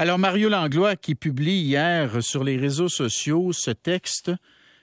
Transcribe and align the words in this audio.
Alors, 0.00 0.20
Mario 0.20 0.48
Langlois, 0.48 0.94
qui 0.94 1.16
publie 1.16 1.58
hier 1.58 2.22
sur 2.22 2.44
les 2.44 2.56
réseaux 2.56 2.88
sociaux 2.88 3.52
ce 3.52 3.72
texte, 3.72 4.30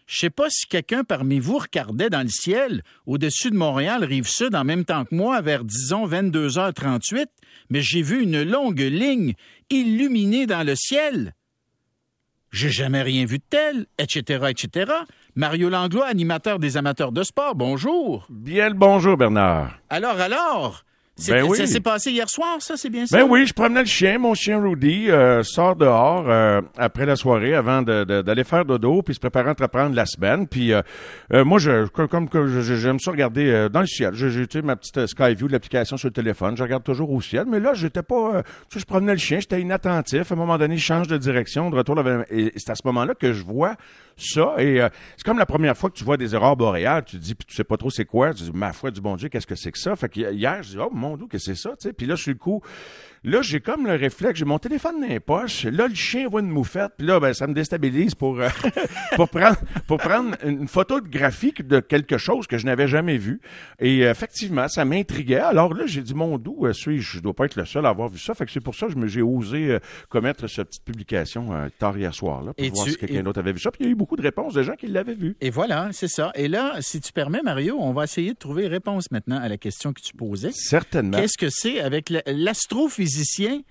je 0.07 0.19
sais 0.19 0.29
pas 0.29 0.49
si 0.49 0.67
quelqu'un 0.67 1.05
parmi 1.05 1.39
vous 1.39 1.57
regardait 1.57 2.09
dans 2.09 2.21
le 2.21 2.27
ciel 2.27 2.83
au-dessus 3.05 3.49
de 3.49 3.55
Montréal, 3.55 4.03
rive 4.03 4.27
sud, 4.27 4.53
en 4.55 4.65
même 4.65 4.83
temps 4.83 5.05
que 5.05 5.15
moi, 5.15 5.39
vers, 5.39 5.63
disons, 5.63 6.05
22h38, 6.05 7.27
mais 7.69 7.81
j'ai 7.81 8.01
vu 8.01 8.23
une 8.23 8.43
longue 8.43 8.81
ligne 8.81 9.35
illuminée 9.69 10.47
dans 10.47 10.67
le 10.67 10.75
ciel. 10.75 11.33
J'ai 12.51 12.69
jamais 12.69 13.01
rien 13.01 13.23
vu 13.23 13.37
de 13.37 13.43
tel, 13.49 13.85
etc., 13.97 14.47
etc. 14.49 14.91
Mario 15.35 15.69
Langlois, 15.69 16.07
animateur 16.07 16.59
des 16.59 16.75
amateurs 16.75 17.13
de 17.13 17.23
sport, 17.23 17.55
bonjour. 17.55 18.27
Bien 18.29 18.67
le 18.67 18.75
bonjour, 18.75 19.15
Bernard. 19.15 19.79
Alors, 19.89 20.19
alors, 20.19 20.83
Ben 21.29 21.43
oui. 21.43 21.57
ça 21.57 21.65
s'est 21.65 21.79
passé 21.79 22.11
hier 22.11 22.29
soir, 22.29 22.57
ça, 22.59 22.75
c'est 22.75 22.89
bien 22.89 23.05
ça? 23.05 23.17
Ben 23.17 23.25
oui, 23.29 23.45
je 23.45 23.53
promenais 23.53 23.79
le 23.81 23.85
chien, 23.85 24.19
mon 24.19 24.33
chien 24.33 24.61
Rudy 24.61 25.09
euh, 25.09 25.43
sort 25.43 25.77
dehors 25.77 26.25
euh, 26.29 26.61
après 26.77 27.05
la 27.05 27.15
soirée 27.15 27.53
avant 27.55 27.81
de- 27.81 28.03
de- 28.03 28.21
d'aller 28.21 28.43
faire 28.43 28.65
dodo 28.65 29.01
puis 29.01 29.13
se 29.15 29.19
préparer 29.21 29.47
à 29.47 29.51
entreprendre 29.53 29.95
la 29.95 30.05
semaine. 30.05 30.45
Puis 30.45 30.73
euh, 30.73 30.81
euh, 31.33 31.45
moi, 31.45 31.57
je, 31.59 31.87
comme, 31.87 32.27
comme 32.27 32.61
j'aime 32.61 32.99
ça 32.99 33.11
regarder 33.11 33.49
euh, 33.49 33.69
dans 33.69 33.79
le 33.79 33.85
ciel. 33.87 34.13
J'ai 34.13 34.45
tu 34.47 34.59
sais, 34.59 34.61
ma 34.61 34.75
petite 34.75 34.97
euh, 34.97 35.07
Skyview 35.07 35.47
de 35.47 35.53
l'application 35.53 35.95
sur 35.95 36.09
le 36.09 36.13
téléphone. 36.13 36.57
Je 36.57 36.63
regarde 36.63 36.83
toujours 36.83 37.09
au 37.11 37.21
ciel. 37.21 37.45
Mais 37.47 37.61
là, 37.61 37.73
j'étais 37.73 38.03
pas... 38.03 38.35
euh, 38.35 38.41
tu 38.69 38.73
sais, 38.73 38.79
je 38.81 38.85
promenais 38.85 39.13
le 39.13 39.17
chien, 39.19 39.39
j'étais 39.39 39.61
inattentif. 39.61 40.31
À 40.31 40.35
un 40.35 40.37
moment 40.37 40.57
donné, 40.57 40.75
je 40.75 40.83
change 40.83 41.07
de 41.07 41.17
direction, 41.17 41.69
de 41.69 41.77
retour. 41.77 41.95
vers- 42.03 42.25
Et 42.29 42.51
c'est 42.57 42.71
à 42.71 42.75
ce 42.75 42.81
moment-là 42.85 43.15
que 43.15 43.31
je 43.31 43.41
vois 43.43 43.75
ça. 44.17 44.55
Et 44.57 44.81
euh, 44.81 44.89
c'est 45.15 45.25
comme 45.25 45.39
la 45.39 45.45
première 45.45 45.77
fois 45.77 45.89
que 45.89 45.95
tu 45.95 46.03
vois 46.03 46.17
des 46.17 46.35
aurores 46.35 46.57
boréales. 46.57 47.05
Tu 47.05 47.17
te 47.17 47.21
dis, 47.23 47.35
puis 47.35 47.45
tu 47.47 47.55
sais 47.55 47.63
pas 47.63 47.77
trop 47.77 47.89
c'est 47.89 48.05
quoi. 48.05 48.33
Tu 48.33 48.43
dis, 48.43 48.51
ma 48.53 48.73
foi 48.73 48.91
du 48.91 48.99
bon 48.99 49.15
Dieu, 49.15 49.29
qu'est-ce 49.29 49.47
que 49.47 49.55
c'est 49.55 49.71
que 49.71 49.79
ça? 49.79 49.95
Fait 49.95 50.09
que 50.09 50.19
hier, 50.33 50.61
je 50.61 50.69
dis, 50.71 50.77
oh 50.77 50.89
mon 51.09 51.27
que 51.27 51.37
c'est 51.37 51.55
ça? 51.55 51.71
Tu 51.71 51.87
sais, 51.87 51.93
Puis 51.93 52.05
là, 52.05 52.15
sur 52.15 52.31
le 52.31 52.37
coup, 52.37 52.61
là, 53.25 53.41
j'ai 53.41 53.59
comme 53.59 53.85
le 53.85 53.95
réflexe, 53.95 54.39
j'ai 54.39 54.45
mon 54.45 54.59
téléphone 54.59 55.01
dans 55.01 55.07
les 55.07 55.19
poches. 55.19 55.65
Là, 55.65 55.87
le 55.87 55.95
chien 55.95 56.27
voit 56.29 56.41
une 56.41 56.49
moufette. 56.49 56.91
Puis 56.97 57.05
là, 57.07 57.19
ben, 57.19 57.33
ça 57.33 57.47
me 57.47 57.53
déstabilise 57.53 58.15
pour, 58.15 58.39
euh, 58.39 58.49
pour 59.15 59.29
prendre, 59.29 59.57
pour 59.87 59.97
prendre 59.97 60.35
une 60.43 60.67
photo 60.67 60.99
de 61.01 61.07
graphique 61.07 61.65
de 61.67 61.79
quelque 61.79 62.17
chose 62.17 62.47
que 62.47 62.57
je 62.57 62.65
n'avais 62.65 62.87
jamais 62.87 63.17
vu. 63.17 63.41
Et 63.79 64.05
euh, 64.05 64.11
effectivement, 64.11 64.67
ça 64.67 64.85
m'intriguait. 64.85 65.35
Alors 65.39 65.73
là, 65.73 65.85
j'ai 65.85 66.01
dit, 66.01 66.13
mon 66.13 66.37
doux, 66.37 66.65
euh, 66.65 66.73
suis-je, 66.73 67.17
je 67.17 67.19
dois 67.19 67.33
pas 67.33 67.45
être 67.45 67.55
le 67.55 67.65
seul 67.65 67.85
à 67.85 67.89
avoir 67.89 68.09
vu 68.09 68.19
ça. 68.19 68.33
Fait 68.33 68.45
que 68.45 68.51
c'est 68.51 68.59
pour 68.59 68.75
ça 68.75 68.87
que 68.87 69.07
j'ai 69.07 69.21
osé 69.21 69.71
euh, 69.71 69.79
commettre 70.09 70.47
cette 70.47 70.67
petite 70.69 70.83
publication 70.83 71.49
tard 71.79 71.97
hier 71.97 72.13
soir, 72.13 72.43
là, 72.43 72.53
pour 72.53 72.65
Et 72.65 72.69
voir 72.69 72.85
tu- 72.85 72.91
si 72.91 72.97
quelqu'un 72.97 73.19
et- 73.19 73.23
d'autre 73.23 73.39
avait 73.39 73.53
vu 73.53 73.59
ça. 73.59 73.71
Puis 73.71 73.79
il 73.81 73.85
y 73.85 73.89
a 73.89 73.91
eu 73.91 73.95
beaucoup 73.95 74.15
de 74.15 74.21
réponses 74.21 74.53
de 74.53 74.63
gens 74.63 74.75
qui 74.75 74.87
l'avaient 74.87 75.15
vu. 75.15 75.35
Et 75.41 75.49
voilà, 75.49 75.89
c'est 75.91 76.07
ça. 76.07 76.31
Et 76.35 76.47
là, 76.47 76.75
si 76.79 76.99
tu 77.01 77.11
permets, 77.11 77.41
Mario, 77.43 77.77
on 77.79 77.93
va 77.93 78.03
essayer 78.05 78.33
de 78.33 78.37
trouver 78.37 78.67
réponse 78.67 79.11
maintenant 79.11 79.37
à 79.39 79.47
la 79.49 79.57
question 79.57 79.93
que 79.93 80.01
tu 80.01 80.13
posais. 80.15 80.51
Certainement. 80.53 81.17
Qu'est-ce 81.17 81.37
que 81.37 81.47
c'est 81.49 81.79
avec 81.81 82.09
la- 82.09 82.23
l'astrophysicien 83.19 83.61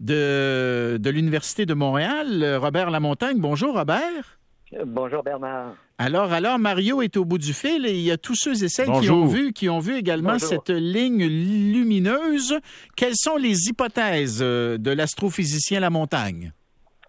de, 0.00 0.96
de 0.98 1.10
l'Université 1.10 1.66
de 1.66 1.74
Montréal, 1.74 2.42
euh, 2.42 2.58
Robert 2.58 2.90
Lamontagne? 2.90 3.38
Bonjour, 3.38 3.74
Robert. 3.76 4.38
Bonjour 4.86 5.22
Bernard. 5.24 5.74
Alors, 5.98 6.32
alors, 6.32 6.58
Mario 6.58 7.02
est 7.02 7.16
au 7.16 7.24
bout 7.24 7.38
du 7.38 7.52
fil 7.52 7.84
et 7.86 7.92
il 7.92 8.00
y 8.02 8.10
a 8.12 8.16
tous 8.16 8.34
ceux 8.36 8.62
et 8.62 8.68
celles 8.68 8.90
qui 9.00 9.10
ont 9.10 9.26
vu, 9.26 9.52
qui 9.52 9.68
ont 9.68 9.80
vu 9.80 9.96
également 9.96 10.32
Bonjour. 10.32 10.48
cette 10.48 10.70
ligne 10.70 11.26
lumineuse. 11.26 12.54
Quelles 12.96 13.16
sont 13.16 13.36
les 13.36 13.68
hypothèses 13.68 14.40
euh, 14.42 14.78
de 14.78 14.90
l'astrophysicien 14.92 15.80
Lamontagne? 15.80 16.52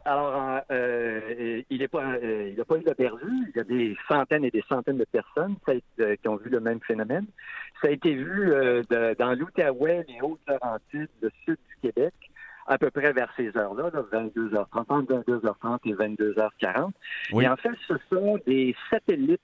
Alors, 0.03 0.61
euh, 0.71 1.61
il 1.69 1.77
n'est 1.77 1.87
pas, 1.87 2.03
euh, 2.03 2.49
il 2.51 2.57
n'a 2.57 2.65
pas 2.65 2.75
eu 2.77 2.83
de 2.83 2.91
perdu. 2.93 3.27
Il 3.53 3.57
y 3.57 3.59
a 3.59 3.63
des 3.63 3.95
centaines 4.09 4.43
et 4.43 4.49
des 4.49 4.63
centaines 4.67 4.97
de 4.97 5.05
personnes 5.05 5.55
été- 5.67 6.17
qui 6.17 6.27
ont 6.27 6.37
vu 6.37 6.49
le 6.49 6.59
même 6.59 6.79
phénomène. 6.85 7.27
Ça 7.81 7.87
a 7.89 7.91
été 7.91 8.15
vu 8.15 8.51
euh, 8.51 8.81
de- 8.89 9.15
dans 9.19 9.33
l'Outaouais, 9.33 10.03
les 10.09 10.19
Hautes-Laurentides, 10.21 11.07
le 11.21 11.29
sud 11.45 11.57
du 11.69 11.70
Québec, 11.81 12.13
à 12.67 12.77
peu 12.77 12.89
près 12.91 13.11
vers 13.11 13.31
ces 13.35 13.55
heures-là, 13.57 13.89
là, 13.93 14.03
22h30, 14.11 14.65
entre 14.87 15.13
22h30 15.13 15.79
et 15.85 15.93
22h40. 15.93 16.91
Oui. 17.33 17.43
Et 17.43 17.47
en 17.47 17.57
fait, 17.57 17.71
ce 17.87 17.95
sont 18.09 18.37
des 18.45 18.75
satellites, 18.89 19.41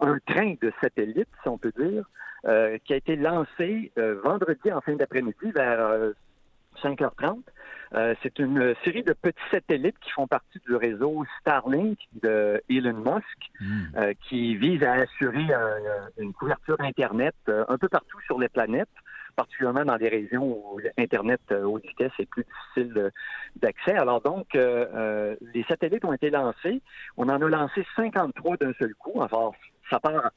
un 0.00 0.18
train 0.26 0.54
de 0.60 0.72
satellites, 0.80 1.28
si 1.42 1.48
on 1.48 1.58
peut 1.58 1.72
dire, 1.76 2.04
euh, 2.46 2.78
qui 2.84 2.92
a 2.92 2.96
été 2.96 3.16
lancé 3.16 3.92
euh, 3.96 4.20
vendredi 4.22 4.70
en 4.70 4.80
fin 4.80 4.94
d'après-midi 4.94 5.50
vers 5.54 5.80
euh, 5.80 6.12
5h30. 6.82 7.38
Euh, 7.94 8.14
c'est 8.22 8.38
une 8.38 8.74
série 8.84 9.02
de 9.02 9.12
petits 9.12 9.38
satellites 9.50 9.98
qui 10.00 10.10
font 10.10 10.26
partie 10.26 10.58
du 10.66 10.74
réseau 10.74 11.24
Starlink 11.40 11.98
de 12.22 12.60
Elon 12.68 12.98
Musk, 13.04 13.50
euh, 13.96 14.12
qui 14.28 14.56
vise 14.56 14.82
à 14.82 14.94
assurer 14.94 15.46
une 16.18 16.32
couverture 16.32 16.76
Internet 16.80 17.34
un 17.46 17.78
peu 17.78 17.88
partout 17.88 18.20
sur 18.26 18.38
les 18.38 18.48
planètes, 18.48 18.88
particulièrement 19.34 19.84
dans 19.84 19.96
les 19.96 20.08
régions 20.08 20.44
où 20.44 20.80
l'Internet 20.98 21.40
euh, 21.50 21.64
haute 21.64 21.86
vitesse 21.86 22.12
est 22.18 22.26
plus 22.26 22.44
difficile 22.44 22.92
euh, 22.96 23.10
d'accès. 23.56 23.94
Alors 23.94 24.20
donc, 24.20 24.54
euh, 24.54 25.36
les 25.54 25.64
satellites 25.64 26.04
ont 26.04 26.12
été 26.12 26.30
lancés. 26.30 26.80
On 27.16 27.28
en 27.28 27.42
a 27.42 27.48
lancé 27.48 27.86
53 27.96 28.56
d'un 28.56 28.72
seul 28.78 28.94
coup. 28.94 29.20
Enfin, 29.20 29.50
ça 29.90 30.00
part 30.00 30.30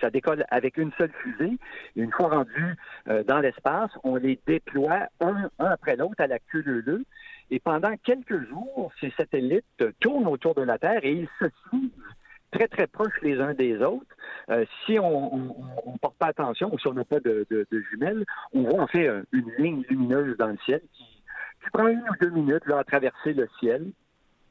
ça 0.00 0.10
décolle 0.10 0.44
avec 0.50 0.76
une 0.76 0.92
seule 0.98 1.12
fusée. 1.22 1.58
Une 1.96 2.10
fois 2.10 2.28
rendu 2.28 2.76
euh, 3.08 3.22
dans 3.24 3.40
l'espace, 3.40 3.90
on 4.02 4.16
les 4.16 4.40
déploie 4.46 5.08
un, 5.20 5.50
après 5.58 5.96
l'autre 5.96 6.20
à 6.20 6.26
la 6.26 6.38
queue 6.38 6.62
leu 6.62 7.04
Et 7.50 7.60
pendant 7.60 7.94
quelques 7.98 8.46
jours, 8.48 8.92
ces 9.00 9.10
satellites 9.10 9.84
tournent 10.00 10.26
autour 10.26 10.54
de 10.54 10.62
la 10.62 10.78
Terre 10.78 11.04
et 11.04 11.12
ils 11.12 11.28
se 11.38 11.46
suivent 11.68 11.90
très, 12.50 12.68
très 12.68 12.86
proches 12.86 13.20
les 13.22 13.38
uns 13.40 13.54
des 13.54 13.78
autres. 13.78 14.06
Euh, 14.50 14.64
si 14.84 14.98
on 14.98 15.36
ne 15.36 15.98
porte 15.98 16.16
pas 16.18 16.26
attention 16.26 16.72
ou 16.72 16.78
si 16.78 16.86
on 16.88 16.94
n'a 16.94 17.04
pas 17.04 17.20
de, 17.20 17.46
de- 17.50 17.66
de 17.70 17.80
jumelles, 17.90 18.24
on 18.52 18.62
voit 18.62 18.80
en 18.82 18.86
fait 18.86 19.08
euh, 19.08 19.22
une 19.32 19.50
ligne 19.58 19.82
lumineuse 19.88 20.36
dans 20.36 20.48
le 20.48 20.58
ciel 20.64 20.80
qui, 20.92 21.04
qui 21.04 21.70
prend 21.72 21.86
une 21.88 22.00
ou 22.00 22.16
deux 22.20 22.30
minutes 22.30 22.66
là, 22.66 22.78
à 22.78 22.84
traverser 22.84 23.32
le 23.32 23.48
ciel. 23.60 23.92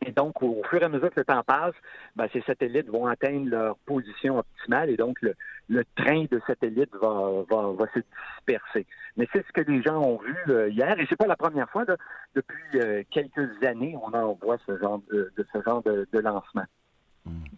Et 0.06 0.14
donc, 0.14 0.42
au 0.42 0.62
fur 0.70 0.82
et 0.82 0.86
à 0.86 0.88
mesure 0.90 1.09
que 1.09 1.20
le 1.20 1.26
temps 1.26 1.44
passe, 1.44 1.74
ben, 2.16 2.28
ces 2.32 2.40
satellites 2.44 2.88
vont 2.88 3.06
atteindre 3.08 3.50
leur 3.50 3.78
position 3.80 4.38
optimale 4.38 4.90
et 4.90 4.96
donc 4.96 5.18
le, 5.22 5.34
le 5.68 5.84
train 5.98 6.24
de 6.32 6.40
satellites 6.48 6.96
va, 7.02 7.44
va, 7.50 7.72
va 7.74 7.86
se 7.94 8.00
disperser. 8.38 8.88
Mais 9.18 9.28
c'est 9.34 9.46
ce 9.46 9.52
que 9.52 9.70
les 9.70 9.82
gens 9.82 10.02
ont 10.02 10.18
vu 10.20 10.36
euh, 10.48 10.70
hier 10.70 10.98
et 10.98 11.06
c'est 11.09 11.18
pas 11.18 11.28
la 11.28 11.36
première 11.36 11.70
fois. 11.70 11.84
là. 11.86 11.98
depuis 12.34 12.64
euh, 12.76 13.04
quelques 13.12 13.62
années, 13.66 13.98
on 14.02 14.14
en 14.14 14.34
voit 14.42 14.58
ce 14.66 14.78
genre 14.78 15.02
de, 15.12 15.34
ce 15.52 15.62
genre 15.64 15.84
de, 15.84 16.08
de 16.14 16.20
lancement. 16.20 16.64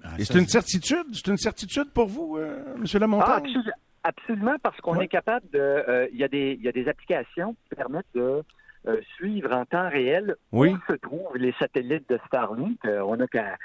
Ah, 0.04 0.16
Et 0.20 0.26
ça, 0.26 0.34
c'est 0.34 0.40
une 0.40 0.48
certitude? 0.48 1.06
C'est 1.14 1.28
une 1.28 1.38
certitude 1.38 1.92
pour 1.94 2.08
vous, 2.08 2.38
euh, 2.38 2.64
M. 2.76 2.84
Lamontagne? 3.00 3.30
Ah, 3.34 3.40
absolu- 3.40 3.72
absolument, 4.04 4.56
parce 4.62 4.80
qu'on 4.82 4.98
Ouais. 4.98 5.06
est 5.06 5.10
capable 5.10 5.50
de. 5.52 5.60
euh, 5.60 6.08
Il 6.12 6.20
y, 6.20 6.24
a 6.24 6.28
des- 6.28 6.58
il 6.60 6.64
y 6.64 6.68
a 6.68 6.72
des 6.72 6.88
applications 6.88 7.56
qui 7.70 7.76
permettent 7.76 8.06
de 8.16 8.44
euh, 8.88 9.00
suivre 9.16 9.54
en 9.54 9.64
temps 9.66 9.88
réel 9.90 10.36
Oui. 10.52 10.70
où 10.74 10.92
se 10.92 10.98
trouvent 10.98 11.38
les 11.38 11.54
satellites 11.60 12.10
de 12.10 12.20
Starlink. 12.26 12.80
Euh, 12.86 13.02
on 13.02 13.16
n'a 13.16 13.28
qu'à 13.28 13.56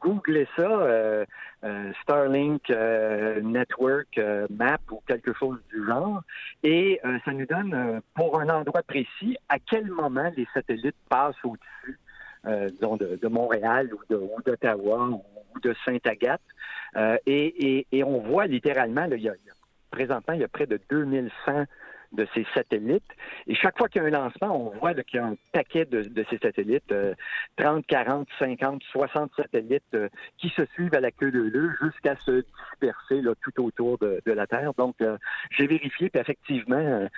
googler 0.00 0.48
ça, 0.56 0.62
euh, 0.68 1.24
euh, 1.64 1.92
Starlink 2.02 2.68
euh, 2.70 3.40
Network 3.40 4.18
euh, 4.18 4.46
Map 4.50 4.78
ou 4.90 5.00
quelque 5.06 5.32
chose 5.32 5.60
du 5.72 5.86
genre, 5.86 6.22
et 6.64 7.00
euh, 7.04 7.18
ça 7.24 7.32
nous 7.32 7.46
donne, 7.46 7.72
euh, 7.72 8.00
pour 8.16 8.40
un 8.40 8.48
endroit 8.48 8.82
précis, 8.82 9.36
à 9.48 9.58
quel 9.60 9.86
moment 9.92 10.28
les 10.36 10.46
satellites 10.52 10.96
passent 11.08 11.42
au-dessus. 11.44 11.98
euh, 12.46 12.68
disons 12.68 12.96
de, 12.98 13.16
de 13.22 13.28
Montréal 13.28 13.88
ou 13.94 14.00
d'Ottawa 14.44 15.08
ou 15.08 15.22
de 15.64 15.74
Sainte-Agathe. 15.84 16.40
Euh, 16.96 17.16
et, 17.26 17.86
on 18.04 18.18
voit 18.20 18.46
littéralement, 18.46 19.06
il 19.10 19.20
y 19.20 19.30
présentement, 19.90 20.34
il 20.34 20.40
y 20.40 20.44
a 20.44 20.48
près 20.48 20.66
de 20.66 20.80
2100 20.90 21.64
de 22.14 22.26
ces 22.34 22.46
satellites. 22.54 23.02
Et 23.46 23.54
chaque 23.54 23.76
fois 23.76 23.88
qu'il 23.88 24.02
y 24.02 24.04
a 24.04 24.08
un 24.08 24.10
lancement, 24.10 24.72
on 24.74 24.78
voit 24.78 24.94
qu'il 24.94 25.20
y 25.20 25.22
a 25.22 25.26
un 25.26 25.36
paquet 25.52 25.84
de, 25.84 26.02
de 26.02 26.24
ces 26.30 26.38
satellites, 26.38 26.90
euh, 26.92 27.14
30, 27.56 27.86
40, 27.86 28.28
50, 28.38 28.82
60 28.92 29.30
satellites 29.36 29.82
euh, 29.94 30.08
qui 30.38 30.48
se 30.50 30.64
suivent 30.74 30.94
à 30.94 31.00
la 31.00 31.10
queue 31.10 31.30
de 31.30 31.40
leu 31.40 31.70
jusqu'à 31.82 32.16
se 32.24 32.44
disperser 32.70 33.20
là, 33.22 33.32
tout 33.42 33.64
autour 33.64 33.98
de, 33.98 34.20
de 34.24 34.32
la 34.32 34.46
Terre. 34.46 34.72
Donc, 34.78 34.96
euh, 35.00 35.16
j'ai 35.50 35.66
vérifié, 35.66 36.10
puis 36.10 36.20
effectivement, 36.20 36.76
euh, 36.76 37.08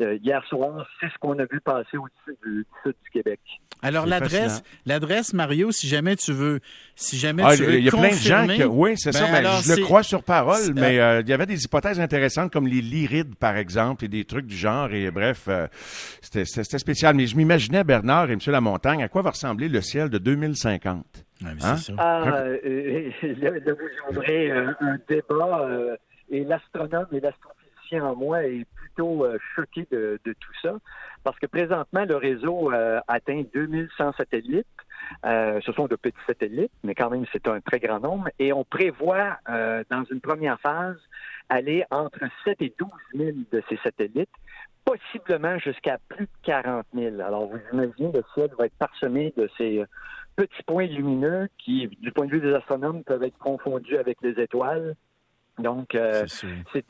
euh, 0.00 0.18
hier 0.22 0.44
soir, 0.46 0.86
c'est 1.00 1.08
ce 1.08 1.18
qu'on 1.18 1.38
a 1.38 1.44
vu 1.44 1.60
passer 1.60 1.96
au-dessus 1.96 2.38
du, 2.44 2.54
du 2.58 2.66
sud 2.82 2.94
du 3.04 3.10
Québec. 3.10 3.40
Alors, 3.82 4.06
l'adresse, 4.06 4.62
l'adresse, 4.86 5.34
Mario, 5.34 5.70
si 5.70 5.88
jamais 5.88 6.16
tu 6.16 6.32
veux, 6.32 6.60
si 6.96 7.18
jamais 7.18 7.42
Ah, 7.44 7.54
tu 7.54 7.64
veux 7.64 7.74
il 7.78 7.84
y 7.84 7.88
a 7.88 7.90
plein 7.90 8.08
de 8.08 8.14
gens. 8.14 8.46
Oui, 8.70 8.94
c'est 8.96 9.12
ça. 9.12 9.24
Ben, 9.26 9.32
ben, 9.32 9.38
alors, 9.38 9.60
je 9.60 9.74
le 9.74 9.82
crois 9.82 10.02
sur 10.02 10.22
parole, 10.22 10.72
mais 10.74 10.98
euh, 10.98 11.20
il 11.20 11.28
y 11.28 11.32
avait 11.32 11.46
des 11.46 11.64
hypothèses 11.64 12.00
intéressantes 12.00 12.52
comme 12.52 12.66
les 12.66 12.80
lyrides, 12.80 13.34
par 13.36 13.56
exemple, 13.56 14.04
et 14.04 14.08
des 14.08 14.24
trucs 14.24 14.43
du 14.44 14.56
genre. 14.56 14.92
Et 14.92 15.10
bref, 15.10 15.46
euh, 15.48 15.66
c'était 16.20 16.78
spécial. 16.78 17.14
Mais 17.14 17.26
je 17.26 17.36
m'imaginais, 17.36 17.84
Bernard 17.84 18.30
et 18.30 18.34
M. 18.34 18.38
Lamontagne, 18.46 19.02
à 19.02 19.08
quoi 19.08 19.22
va 19.22 19.30
ressembler 19.30 19.68
le 19.68 19.80
ciel 19.80 20.08
de 20.10 20.18
2050? 20.18 21.04
Ouais, 21.42 21.48
mais 21.54 21.64
Hein? 21.64 21.76
c'est 21.76 21.92
ça. 21.92 21.94
Ah, 21.98 22.36
euh, 22.38 22.58
euh, 23.24 23.34
là, 23.40 23.50
vous 23.50 24.10
ouvrez 24.16 24.50
euh, 24.50 24.72
un 24.80 24.96
débat 25.08 25.66
euh, 25.68 25.96
et 26.30 26.44
l'astronome 26.44 27.06
et 27.12 27.20
en 27.92 28.16
moi 28.16 28.44
est 28.44 28.66
plutôt 28.74 29.24
euh, 29.24 29.38
choqué 29.54 29.86
de, 29.90 30.18
tout 30.24 30.52
ça 30.62 30.74
parce 31.24 31.38
que 31.38 31.46
présentement, 31.46 32.04
le 32.04 32.16
réseau 32.16 32.70
euh, 32.70 33.00
atteint 33.08 33.42
2100 33.52 34.12
satellites. 34.12 34.66
Euh, 35.24 35.60
ce 35.64 35.72
sont 35.72 35.86
de 35.86 35.96
petits 35.96 36.16
satellites, 36.26 36.72
mais 36.82 36.94
quand 36.94 37.10
même, 37.10 37.24
c'est 37.32 37.48
un 37.48 37.60
très 37.60 37.80
grand 37.80 37.98
nombre. 37.98 38.28
Et 38.38 38.52
on 38.52 38.64
prévoit, 38.64 39.38
euh, 39.48 39.82
dans 39.90 40.04
une 40.04 40.20
première 40.20 40.60
phase, 40.60 40.98
aller 41.48 41.84
entre 41.90 42.20
7 42.44 42.60
et 42.60 42.74
12 42.78 42.88
000 43.14 43.30
de 43.50 43.62
ces 43.68 43.76
satellites 43.78 44.30
possiblement 44.84 45.58
jusqu'à 45.58 45.96
plus 46.08 46.26
de 46.26 46.30
40 46.42 46.84
000. 46.94 47.20
Alors, 47.20 47.46
vous 47.46 47.58
imaginez, 47.72 48.12
le 48.12 48.22
ciel 48.34 48.50
va 48.58 48.66
être 48.66 48.76
parsemé 48.78 49.32
de 49.34 49.48
ces 49.56 49.82
petits 50.36 50.62
points 50.66 50.84
lumineux 50.86 51.48
qui, 51.56 51.88
du 52.02 52.12
point 52.12 52.26
de 52.26 52.32
vue 52.32 52.40
des 52.42 52.52
astronomes, 52.52 53.02
peuvent 53.02 53.22
être 53.22 53.38
confondus 53.38 53.96
avec 53.96 54.18
les 54.20 54.38
étoiles. 54.38 54.94
Donc, 55.58 55.94
euh, 55.94 56.24
c'est 56.72 56.84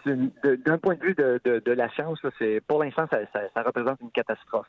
d'un 0.65 0.79
point 0.79 0.95
de 0.95 1.01
vue 1.01 1.15
de, 1.15 1.39
de, 1.45 1.73
la 1.73 1.91
science, 1.91 2.19
c'est 2.39 2.63
pour 2.67 2.83
l'instant, 2.83 3.07
ça, 3.11 3.19
ça, 3.33 3.63
représente 3.63 4.01
une 4.01 4.11
catastrophe. 4.11 4.67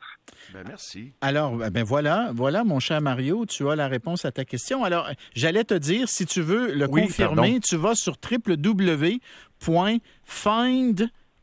Ben, 0.52 0.64
merci. 0.68 1.14
Alors, 1.22 1.56
ben 1.56 1.82
voilà, 1.82 2.30
voilà, 2.34 2.62
mon 2.62 2.78
cher 2.78 3.00
Mario, 3.00 3.46
tu 3.46 3.66
as 3.70 3.76
la 3.76 3.88
réponse 3.88 4.26
à 4.26 4.32
ta 4.32 4.44
question. 4.44 4.84
Alors, 4.84 5.08
j'allais 5.34 5.64
te 5.64 5.72
dire, 5.72 6.08
si 6.08 6.26
tu 6.26 6.42
veux 6.42 6.74
le 6.74 6.88
confirmer, 6.88 7.58
tu 7.60 7.76
vas 7.76 7.94
sur 7.94 8.16
www.find, 8.30 9.18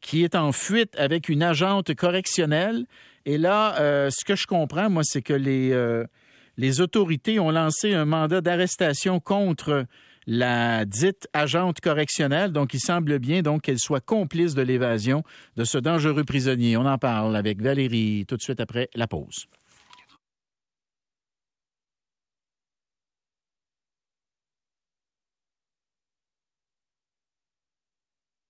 qui 0.00 0.23
est 0.23 0.35
en 0.35 0.52
fuite 0.52 0.96
avec 0.99 1.29
une 1.29 1.43
agente 1.43 1.94
correctionnelle. 1.94 2.87
Et 3.25 3.38
là, 3.38 3.79
euh, 3.81 4.11
ce 4.11 4.25
que 4.25 4.37
je 4.37 4.46
comprends, 4.46 4.90
moi, 4.90 5.02
c'est 5.05 5.23
que 5.23 5.32
les, 5.32 5.73
les 6.58 6.81
autorités 6.81 7.38
ont 7.38 7.50
lancé 7.50 7.94
un 7.94 8.05
mandat 8.05 8.43
d'arrestation 8.43 9.20
contre 9.20 9.87
la 10.26 10.84
dite 10.84 11.26
agente 11.32 11.81
correctionnelle. 11.81 12.52
Donc, 12.52 12.75
il 12.75 12.81
semble 12.81 13.19
bien 13.19 13.40
donc 13.40 13.62
qu'elle 13.62 13.78
soit 13.78 14.05
complice 14.05 14.55
de 14.55 14.60
l'évasion 14.60 15.22
de 15.56 15.64
ce 15.64 15.78
dangereux 15.78 16.25
prisonnier. 16.25 16.76
On 16.76 16.84
en 16.84 16.99
parle 16.99 17.34
avec 17.37 17.62
Valérie 17.62 18.26
tout 18.28 18.37
de 18.37 18.43
suite 18.43 18.60
après 18.60 18.90
la 18.94 19.06
pause. 19.06 19.46